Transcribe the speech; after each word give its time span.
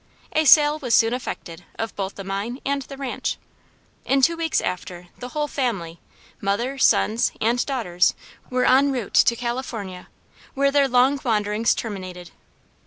A 0.33 0.45
sale 0.45 0.79
was 0.79 0.95
soon 0.95 1.13
effected 1.13 1.63
of 1.77 1.95
both 1.95 2.15
the 2.15 2.23
mine 2.23 2.59
and 2.65 2.81
the 2.81 2.97
ranche. 2.97 3.37
In 4.03 4.23
two 4.23 4.35
weeks 4.35 4.59
after 4.59 5.09
the 5.19 5.29
whole 5.29 5.47
family, 5.47 5.99
mother, 6.41 6.79
sons, 6.79 7.31
and 7.39 7.63
daughters 7.67 8.15
were 8.49 8.65
en 8.65 8.91
route 8.91 9.13
to 9.13 9.35
California, 9.35 10.07
where 10.55 10.71
their 10.71 10.87
long 10.87 11.19
wanderings 11.23 11.75
terminated. 11.75 12.31